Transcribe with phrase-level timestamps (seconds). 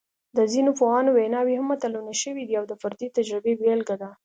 [0.37, 4.09] د ځینو پوهانو ویناوې هم متلونه شوي دي او د فردي تجربې بېلګه ده